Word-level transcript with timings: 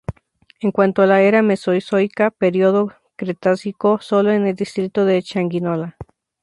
En 0.61 0.71
cuanto 0.71 1.03
a 1.03 1.05
la 1.05 1.21
Era 1.21 1.43
Mesozoica, 1.43 2.31
Periodo 2.31 2.91
Cretácico 3.15 3.99
solo 4.01 4.31
en 4.31 4.47
el 4.47 4.55
Distrito 4.55 5.05
de 5.05 5.21
Changuinola. 5.21 5.95